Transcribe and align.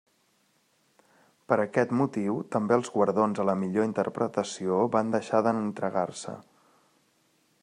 Per 1.51 1.59
aquest 1.65 1.93
motiu, 1.99 2.39
també 2.57 2.77
els 2.79 2.91
guardons 2.95 3.43
a 3.43 3.47
la 3.53 3.57
millor 3.65 3.87
interpretació 3.91 4.83
van 4.97 5.15
deixar 5.19 5.47
d'entregar-se. 5.51 6.39